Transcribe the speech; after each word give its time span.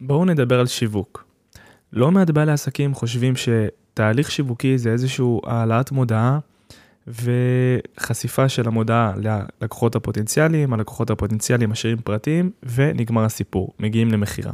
בואו 0.00 0.24
נדבר 0.24 0.60
על 0.60 0.66
שיווק. 0.66 1.24
לא 1.92 2.10
מעט 2.10 2.30
בעלי 2.30 2.52
עסקים 2.52 2.94
חושבים 2.94 3.34
שתהליך 3.36 4.30
שיווקי 4.30 4.78
זה 4.78 4.90
איזשהו 4.92 5.40
העלאת 5.46 5.92
מודעה 5.92 6.38
וחשיפה 7.06 8.48
של 8.48 8.68
המודעה 8.68 9.12
ללקוחות 9.16 9.96
הפוטנציאליים, 9.96 10.72
הלקוחות 10.72 11.10
הפוטנציאליים 11.10 11.70
משאירים 11.70 11.98
פרטים 11.98 12.50
ונגמר 12.74 13.24
הסיפור, 13.24 13.74
מגיעים 13.78 14.08
למכירה. 14.08 14.52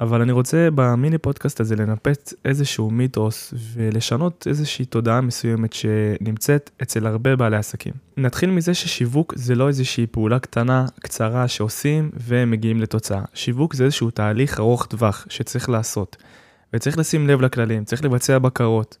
אבל 0.00 0.22
אני 0.22 0.32
רוצה 0.32 0.68
במיני 0.74 1.18
פודקאסט 1.18 1.60
הזה 1.60 1.76
לנפץ 1.76 2.34
איזשהו 2.44 2.90
מיתוס 2.90 3.54
ולשנות 3.74 4.46
איזושהי 4.48 4.84
תודעה 4.84 5.20
מסוימת 5.20 5.72
שנמצאת 5.72 6.70
אצל 6.82 7.06
הרבה 7.06 7.36
בעלי 7.36 7.56
עסקים. 7.56 7.92
נתחיל 8.16 8.50
מזה 8.50 8.74
ששיווק 8.74 9.34
זה 9.36 9.54
לא 9.54 9.68
איזושהי 9.68 10.06
פעולה 10.06 10.38
קטנה, 10.38 10.86
קצרה 11.00 11.48
שעושים 11.48 12.10
ומגיעים 12.26 12.80
לתוצאה. 12.80 13.22
שיווק 13.34 13.74
זה 13.74 13.84
איזשהו 13.84 14.10
תהליך 14.10 14.60
ארוך 14.60 14.86
טווח 14.86 15.26
שצריך 15.28 15.68
לעשות. 15.68 16.16
וצריך 16.74 16.98
לשים 16.98 17.28
לב 17.28 17.40
לכללים, 17.40 17.84
צריך 17.84 18.04
לבצע 18.04 18.38
בקרות. 18.38 18.96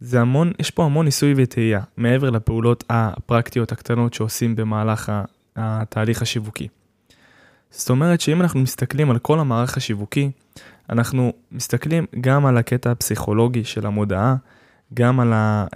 זה 0.00 0.20
המון, 0.20 0.52
יש 0.58 0.70
פה 0.70 0.84
המון 0.84 1.04
ניסוי 1.04 1.34
וטעייה, 1.36 1.80
מעבר 1.96 2.30
לפעולות 2.30 2.84
הפרקטיות 2.90 3.72
הקטנות 3.72 4.14
שעושים 4.14 4.56
במהלך 4.56 5.12
התהליך 5.56 6.22
השיווקי. 6.22 6.68
זאת 7.76 7.90
אומרת 7.90 8.20
שאם 8.20 8.42
אנחנו 8.42 8.60
מסתכלים 8.60 9.10
על 9.10 9.18
כל 9.18 9.40
המערך 9.40 9.76
השיווקי, 9.76 10.30
אנחנו 10.90 11.32
מסתכלים 11.52 12.06
גם 12.20 12.46
על 12.46 12.56
הקטע 12.56 12.90
הפסיכולוגי 12.90 13.64
של 13.64 13.86
המודעה, 13.86 14.36
גם 14.94 15.20
על 15.20 15.32
אה, 15.32 15.66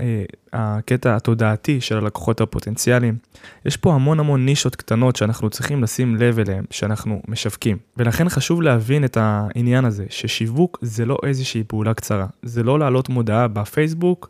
הקטע 0.52 1.16
התודעתי 1.16 1.80
של 1.80 1.96
הלקוחות 1.96 2.40
הפוטנציאליים. 2.40 3.18
יש 3.64 3.76
פה 3.76 3.94
המון 3.94 4.20
המון 4.20 4.44
נישות 4.44 4.76
קטנות 4.76 5.16
שאנחנו 5.16 5.50
צריכים 5.50 5.82
לשים 5.82 6.16
לב 6.16 6.38
אליהן, 6.38 6.64
שאנחנו 6.70 7.22
משווקים. 7.28 7.76
ולכן 7.96 8.28
חשוב 8.28 8.62
להבין 8.62 9.04
את 9.04 9.16
העניין 9.20 9.84
הזה, 9.84 10.04
ששיווק 10.10 10.78
זה 10.82 11.04
לא 11.04 11.18
איזושהי 11.26 11.64
פעולה 11.64 11.94
קצרה. 11.94 12.26
זה 12.42 12.62
לא 12.62 12.78
להעלות 12.78 13.08
מודעה 13.08 13.48
בפייסבוק, 13.48 14.28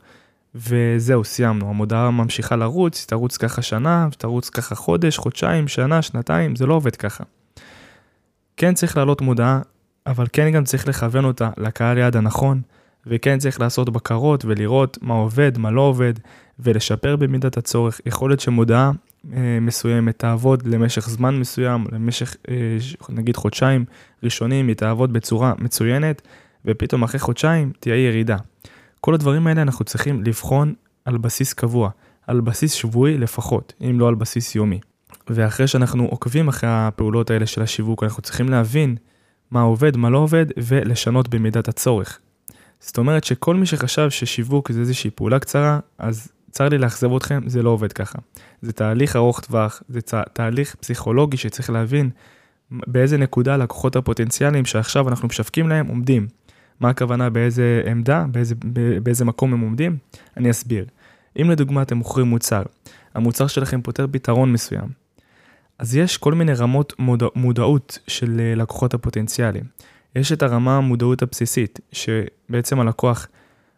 וזהו, 0.54 1.24
סיימנו. 1.24 1.70
המודעה 1.70 2.10
ממשיכה 2.10 2.56
לרוץ, 2.56 3.06
תרוץ 3.08 3.36
ככה 3.36 3.62
שנה, 3.62 4.08
תרוץ 4.18 4.50
ככה 4.50 4.74
חודש, 4.74 5.18
חודשיים, 5.18 5.68
שנה, 5.68 6.02
שנתיים, 6.02 6.56
זה 6.56 6.66
לא 6.66 6.74
עובד 6.74 6.96
ככה. 6.96 7.24
כן 8.58 8.74
צריך 8.74 8.96
להעלות 8.96 9.20
מודעה, 9.20 9.60
אבל 10.06 10.26
כן 10.32 10.50
גם 10.50 10.64
צריך 10.64 10.88
לכוון 10.88 11.24
אותה 11.24 11.50
לקהל 11.56 11.98
יעד 11.98 12.16
הנכון, 12.16 12.60
וכן 13.06 13.38
צריך 13.38 13.60
לעשות 13.60 13.90
בקרות 13.90 14.44
ולראות 14.44 14.98
מה 15.02 15.14
עובד, 15.14 15.58
מה 15.58 15.70
לא 15.70 15.80
עובד, 15.80 16.12
ולשפר 16.58 17.16
במידת 17.16 17.56
הצורך. 17.56 18.00
יכול 18.06 18.30
להיות 18.30 18.40
שמודעה 18.40 18.90
אה, 19.32 19.58
מסוימת 19.60 20.18
תעבוד 20.18 20.66
למשך 20.66 21.08
זמן 21.08 21.40
מסוים, 21.40 21.84
למשך 21.92 22.36
אה, 22.48 22.54
נגיד 23.08 23.36
חודשיים 23.36 23.84
ראשונים, 24.22 24.68
היא 24.68 24.76
תעבוד 24.76 25.12
בצורה 25.12 25.52
מצוינת, 25.58 26.22
ופתאום 26.64 27.02
אחרי 27.02 27.20
חודשיים 27.20 27.72
תהיה 27.80 27.96
ירידה. 28.08 28.36
כל 29.00 29.14
הדברים 29.14 29.46
האלה 29.46 29.62
אנחנו 29.62 29.84
צריכים 29.84 30.22
לבחון 30.22 30.74
על 31.04 31.18
בסיס 31.18 31.52
קבוע, 31.52 31.90
על 32.26 32.40
בסיס 32.40 32.72
שבועי 32.72 33.18
לפחות, 33.18 33.72
אם 33.80 34.00
לא 34.00 34.08
על 34.08 34.14
בסיס 34.14 34.54
יומי. 34.54 34.80
ואחרי 35.30 35.66
שאנחנו 35.66 36.04
עוקבים 36.04 36.48
אחרי 36.48 36.70
הפעולות 36.72 37.30
האלה 37.30 37.46
של 37.46 37.62
השיווק, 37.62 38.02
אנחנו 38.02 38.22
צריכים 38.22 38.48
להבין 38.48 38.96
מה 39.50 39.60
עובד, 39.60 39.96
מה 39.96 40.10
לא 40.10 40.18
עובד, 40.18 40.46
ולשנות 40.56 41.28
במידת 41.28 41.68
הצורך. 41.68 42.18
זאת 42.80 42.98
אומרת 42.98 43.24
שכל 43.24 43.54
מי 43.54 43.66
שחשב 43.66 44.10
ששיווק 44.10 44.72
זה 44.72 44.80
איזושהי 44.80 45.10
פעולה 45.10 45.38
קצרה, 45.38 45.80
אז 45.98 46.28
צר 46.50 46.68
לי 46.68 46.78
לאכזב 46.78 47.16
אתכם, 47.16 47.40
זה 47.46 47.62
לא 47.62 47.70
עובד 47.70 47.92
ככה. 47.92 48.18
זה 48.62 48.72
תהליך 48.72 49.16
ארוך 49.16 49.40
טווח, 49.40 49.82
זה 49.88 50.00
תהליך 50.32 50.74
פסיכולוגי 50.74 51.36
שצריך 51.36 51.70
להבין 51.70 52.10
באיזה 52.70 53.16
נקודה 53.16 53.56
לקוחות 53.56 53.96
הפוטנציאליים 53.96 54.64
שעכשיו 54.64 55.08
אנחנו 55.08 55.28
משווקים 55.28 55.68
להם 55.68 55.86
עומדים. 55.86 56.26
מה 56.80 56.88
הכוונה 56.90 57.30
באיזה 57.30 57.82
עמדה, 57.86 58.24
באיזה, 58.30 58.54
באיזה 59.02 59.24
מקום 59.24 59.52
הם 59.52 59.60
עומדים? 59.60 59.96
אני 60.36 60.50
אסביר. 60.50 60.84
אם 61.42 61.50
לדוגמה 61.50 61.82
אתם 61.82 61.96
מוכרים 61.96 62.26
מוצר, 62.26 62.62
המוצר 63.14 63.46
שלכם 63.46 63.82
פותר 63.82 64.06
פתרון 64.10 64.52
מסוים, 64.52 64.88
אז 65.78 65.96
יש 65.96 66.16
כל 66.16 66.34
מיני 66.34 66.52
רמות 66.54 66.92
מודע, 66.98 67.26
מודעות 67.34 67.98
של 68.06 68.40
אה, 68.40 68.54
לקוחות 68.54 68.94
הפוטנציאליים. 68.94 69.64
יש 70.16 70.32
את 70.32 70.42
הרמה 70.42 70.76
המודעות 70.76 71.22
הבסיסית, 71.22 71.80
שבעצם 71.92 72.80
הלקוח 72.80 73.26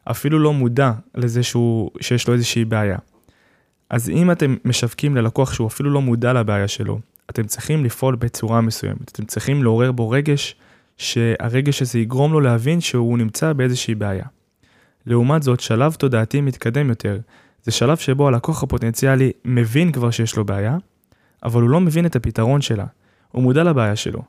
אפילו 0.05 0.39
לא 0.39 0.53
מודע 0.53 0.93
לזה 1.15 1.43
שהוא, 1.43 1.91
שיש 2.01 2.29
לו 2.29 2.35
איזושהי 2.35 2.65
בעיה. 2.65 2.99
אז 3.91 4.09
אם 4.09 4.31
אתם 4.31 4.57
משווקים 4.65 5.17
ללקוח 5.17 5.53
שהוא 5.53 5.67
אפילו 5.67 5.91
לא 5.91 6.01
מודע 6.01 6.33
לבעיה 6.33 6.69
שלו, 6.69 7.01
אתם 7.31 7.45
צריכים 7.45 7.85
לפעול 7.85 8.17
בצורה 8.17 8.61
מסוימת. 8.61 9.11
אתם 9.11 9.25
צריכים 9.25 9.63
לעורר 9.63 9.93
בו 9.93 10.11
רגש, 10.11 10.55
שהרגש 10.97 11.83
הזה 11.83 11.99
יגרום 11.99 12.33
לו 12.33 12.41
להבין 12.41 12.81
שהוא 12.81 13.19
נמצא 13.19 13.53
באיזושהי 13.53 13.95
בעיה. 13.95 14.25
לעומת 15.07 15.43
זאת, 15.43 15.61
שלב 15.61 15.95
תודעתי 15.95 16.41
מתקדם 16.41 16.89
יותר, 16.89 17.19
זה 17.63 17.71
שלב 17.71 17.97
שבו 17.97 18.29
הלקוח 18.29 18.63
הפוטנציאלי 18.63 19.33
מבין 19.45 19.93
כבר 19.93 20.11
שיש 20.11 20.37
לו 20.37 20.45
בעיה, 20.45 20.77
אבל 21.43 21.63
הוא 21.63 21.71
לא 21.71 21.81
מבין 21.81 22.07
את 22.07 22.17
הפתרון 22.17 22.61
שלה. 22.61 22.87
הוא 23.33 23.43
מודע 23.43 23.65
לבעיה 23.65 23.97
שלו. 23.97 24.23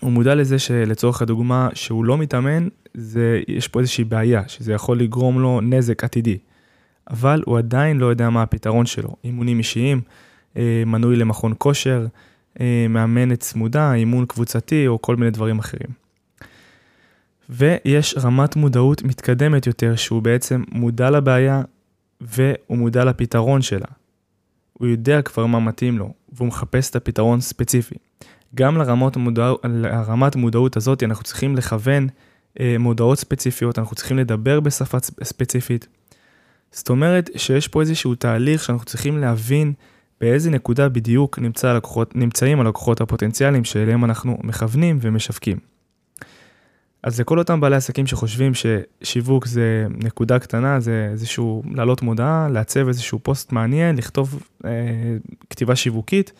הוא 0.00 0.12
מודע 0.12 0.34
לזה 0.34 0.58
שלצורך 0.58 1.22
הדוגמה 1.22 1.68
שהוא 1.74 2.04
לא 2.04 2.18
מתאמן, 2.18 2.68
זה, 2.94 3.40
יש 3.48 3.68
פה 3.68 3.80
איזושהי 3.80 4.04
בעיה, 4.04 4.42
שזה 4.48 4.72
יכול 4.72 5.00
לגרום 5.00 5.40
לו 5.40 5.60
נזק 5.60 6.04
עתידי. 6.04 6.38
אבל 7.10 7.42
הוא 7.46 7.58
עדיין 7.58 7.98
לא 7.98 8.06
יודע 8.06 8.30
מה 8.30 8.42
הפתרון 8.42 8.86
שלו. 8.86 9.16
אימונים 9.24 9.58
אישיים, 9.58 10.00
אה, 10.56 10.82
מנוי 10.86 11.16
למכון 11.16 11.54
כושר, 11.58 12.06
אה, 12.60 12.86
מאמנת 12.88 13.40
צמודה, 13.40 13.94
אימון 13.94 14.26
קבוצתי 14.26 14.86
או 14.86 15.02
כל 15.02 15.16
מיני 15.16 15.30
דברים 15.30 15.58
אחרים. 15.58 16.00
ויש 17.50 18.14
רמת 18.18 18.56
מודעות 18.56 19.02
מתקדמת 19.02 19.66
יותר, 19.66 19.96
שהוא 19.96 20.22
בעצם 20.22 20.64
מודע 20.72 21.10
לבעיה 21.10 21.62
והוא 22.20 22.78
מודע 22.78 23.04
לפתרון 23.04 23.62
שלה. 23.62 23.86
הוא 24.80 24.88
יודע 24.88 25.22
כבר 25.22 25.46
מה 25.46 25.60
מתאים 25.60 25.98
לו, 25.98 26.12
והוא 26.32 26.48
מחפש 26.48 26.90
את 26.90 26.96
הפתרון 26.96 27.40
ספציפי. 27.40 27.94
גם 28.54 28.76
לרמות 28.76 29.16
מודע... 29.16 29.52
לרמת 29.64 30.36
מודעות 30.36 30.76
הזאת 30.76 31.02
אנחנו 31.02 31.24
צריכים 31.24 31.56
לכוון 31.56 32.08
אה, 32.60 32.76
מודעות 32.78 33.18
ספציפיות, 33.18 33.78
אנחנו 33.78 33.96
צריכים 33.96 34.18
לדבר 34.18 34.60
בשפה 34.60 34.98
ספציפית. 35.22 35.86
זאת 36.72 36.88
אומרת 36.90 37.30
שיש 37.36 37.68
פה 37.68 37.80
איזשהו 37.80 38.14
תהליך 38.14 38.64
שאנחנו 38.64 38.86
צריכים 38.86 39.18
להבין 39.18 39.72
באיזה 40.20 40.50
נקודה 40.50 40.88
בדיוק 40.88 41.38
נמצא 41.38 41.68
הלקוחות, 41.68 42.16
נמצאים 42.16 42.60
הלקוחות 42.60 43.00
הפוטנציאליים 43.00 43.64
שאליהם 43.64 44.04
אנחנו 44.04 44.38
מכוונים 44.42 44.98
ומשווקים. 45.00 45.69
אז 47.02 47.20
לכל 47.20 47.38
אותם 47.38 47.60
בעלי 47.60 47.76
עסקים 47.76 48.06
שחושבים 48.06 48.52
ששיווק 48.54 49.46
זה 49.46 49.86
נקודה 49.90 50.38
קטנה, 50.38 50.80
זה 50.80 51.08
איזשהו 51.12 51.62
להעלות 51.74 52.02
מודעה, 52.02 52.48
לעצב 52.48 52.88
איזשהו 52.88 53.18
פוסט 53.22 53.52
מעניין, 53.52 53.96
לכתוב 53.96 54.42
אה, 54.64 54.70
כתיבה 55.50 55.76
שיווקית, 55.76 56.32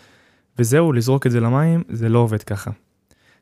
וזהו, 0.58 0.92
לזרוק 0.92 1.26
את 1.26 1.30
זה 1.30 1.40
למים, 1.40 1.82
זה 1.88 2.08
לא 2.08 2.18
עובד 2.18 2.42
ככה. 2.42 2.70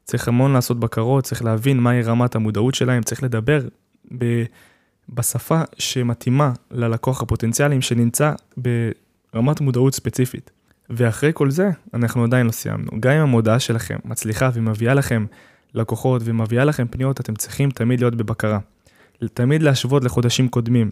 צריך 0.05 0.29
המון 0.29 0.53
לעשות 0.53 0.81
בקרות, 0.81 1.25
צריך 1.25 1.45
להבין 1.45 1.81
מהי 1.81 2.03
רמת 2.03 2.35
המודעות 2.35 2.75
שלהם, 2.75 3.03
צריך 3.03 3.23
לדבר 3.23 3.61
ב, 4.19 4.45
בשפה 5.09 5.61
שמתאימה 5.79 6.53
ללקוח 6.71 7.23
הפוטנציאליים 7.23 7.83
שנמצא 7.83 8.33
ברמת 8.57 9.61
מודעות 9.61 9.95
ספציפית. 9.95 10.51
ואחרי 10.91 11.31
כל 11.35 11.51
זה, 11.51 11.71
אנחנו 11.95 12.25
עדיין 12.25 12.47
לא 12.47 12.53
סיימנו. 12.53 12.91
גם 13.01 13.13
אם 13.13 13.21
המודעה 13.21 13.59
שלכם 13.59 13.97
מצליחה 14.05 14.51
ומביאה 14.55 14.95
לכם 14.95 15.27
לקוחות 15.75 16.23
ומביאה 16.25 16.65
לכם 16.65 16.87
פניות, 16.91 17.21
אתם 17.21 17.35
צריכים 17.35 17.71
תמיד 17.71 18.01
להיות 18.01 18.15
בבקרה. 18.15 18.59
תמיד 19.35 19.63
להשוות 19.63 20.05
לחודשים 20.05 20.49
קודמים, 20.49 20.91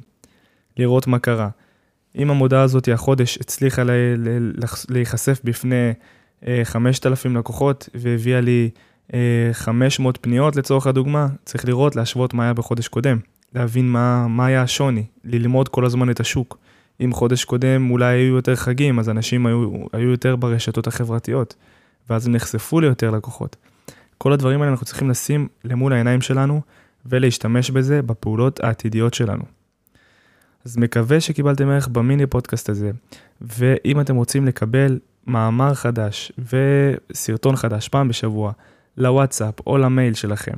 לראות 0.76 1.06
מה 1.06 1.18
קרה. 1.18 1.48
אם 2.18 2.30
המודעה 2.30 2.62
הזאת 2.62 2.88
החודש 2.92 3.38
הצליחה 3.40 3.82
להיחשף 4.88 5.40
בפני 5.44 5.92
5,000 6.64 7.32
אה, 7.36 7.40
לקוחות 7.40 7.88
והביאה 7.94 8.40
לי 8.40 8.70
500 9.52 10.16
אה, 10.16 10.22
פניות 10.22 10.56
לצורך 10.56 10.86
הדוגמה, 10.86 11.28
צריך 11.44 11.64
לראות, 11.64 11.96
להשוות 11.96 12.34
מה 12.34 12.44
היה 12.44 12.54
בחודש 12.54 12.88
קודם, 12.88 13.18
להבין 13.54 13.88
מה, 13.88 14.26
מה 14.28 14.46
היה 14.46 14.62
השוני, 14.62 15.04
ללמוד 15.24 15.68
כל 15.68 15.84
הזמן 15.84 16.10
את 16.10 16.20
השוק. 16.20 16.58
אם 17.04 17.12
חודש 17.12 17.44
קודם 17.44 17.90
אולי 17.90 18.14
היו 18.14 18.34
יותר 18.34 18.56
חגים, 18.56 18.98
אז 18.98 19.08
אנשים 19.08 19.46
היו, 19.46 19.70
היו 19.92 20.10
יותר 20.10 20.36
ברשתות 20.36 20.86
החברתיות, 20.86 21.54
ואז 22.10 22.26
הם 22.26 22.32
נחשפו 22.32 22.80
ליותר 22.80 23.10
לקוחות. 23.10 23.56
כל 24.18 24.32
הדברים 24.32 24.60
האלה 24.60 24.72
אנחנו 24.72 24.86
צריכים 24.86 25.10
לשים 25.10 25.48
למול 25.64 25.92
העיניים 25.92 26.20
שלנו 26.20 26.60
ולהשתמש 27.06 27.70
בזה 27.70 28.02
בפעולות 28.02 28.64
העתידיות 28.64 29.14
שלנו. 29.14 29.42
אז 30.64 30.76
מקווה 30.76 31.20
שקיבלתם 31.20 31.68
ערך 31.68 31.88
במיני 31.88 32.26
פודקאסט 32.26 32.68
הזה, 32.68 32.90
ואם 33.40 34.00
אתם 34.00 34.16
רוצים 34.16 34.46
לקבל 34.46 34.98
מאמר 35.26 35.74
חדש 35.74 36.32
וסרטון 36.38 37.56
חדש 37.56 37.88
פעם 37.88 38.08
בשבוע 38.08 38.52
לוואטסאפ 38.96 39.54
או 39.66 39.78
למייל 39.78 40.14
שלכם, 40.14 40.56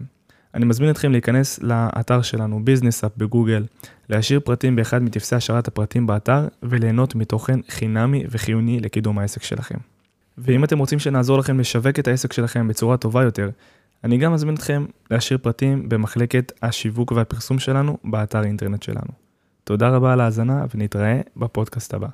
אני 0.54 0.64
מזמין 0.64 0.90
אתכם 0.90 1.12
להיכנס 1.12 1.62
לאתר 1.62 2.22
שלנו, 2.22 2.64
ביזנס 2.64 3.04
אפ 3.04 3.12
בגוגל, 3.16 3.64
להשאיר 4.08 4.40
פרטים 4.40 4.76
באחד 4.76 5.02
מטפסי 5.02 5.36
השארת 5.36 5.68
הפרטים 5.68 6.06
באתר 6.06 6.48
וליהנות 6.62 7.14
מתוכן 7.14 7.60
חינמי 7.68 8.24
וחיוני 8.30 8.80
לקידום 8.80 9.18
העסק 9.18 9.42
שלכם. 9.42 9.78
ואם 10.38 10.64
אתם 10.64 10.78
רוצים 10.78 10.98
שנעזור 10.98 11.38
לכם 11.38 11.60
לשווק 11.60 11.98
את 11.98 12.08
העסק 12.08 12.32
שלכם 12.32 12.68
בצורה 12.68 12.96
טובה 12.96 13.22
יותר, 13.22 13.50
אני 14.04 14.18
גם 14.18 14.32
מזמין 14.32 14.54
אתכם 14.54 14.86
להשאיר 15.10 15.38
פרטים 15.42 15.88
במחלקת 15.88 16.52
השיווק 16.62 17.12
והפרסום 17.12 17.58
שלנו 17.58 17.96
באתר 18.04 18.38
האינטרנט 18.38 18.82
שלנו. 18.82 19.12
תודה 19.64 19.88
רבה 19.88 20.12
על 20.12 20.20
ההאזנה 20.20 20.64
ונתראה 20.74 21.20
בפודקאסט 21.36 21.94
הבא. 21.94 22.08